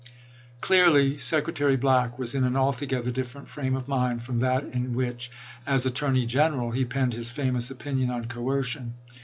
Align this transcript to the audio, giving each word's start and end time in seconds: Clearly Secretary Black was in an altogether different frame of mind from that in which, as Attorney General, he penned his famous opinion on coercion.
Clearly 0.61 1.19
Secretary 1.19 1.75
Black 1.77 2.17
was 2.17 2.33
in 2.33 2.43
an 2.43 2.55
altogether 2.57 3.11
different 3.11 3.47
frame 3.47 3.75
of 3.75 3.87
mind 3.87 4.23
from 4.23 4.39
that 4.39 4.63
in 4.63 4.95
which, 4.95 5.29
as 5.67 5.85
Attorney 5.85 6.25
General, 6.25 6.71
he 6.71 6.85
penned 6.85 7.13
his 7.13 7.31
famous 7.31 7.69
opinion 7.69 8.09
on 8.09 8.25
coercion. 8.25 8.95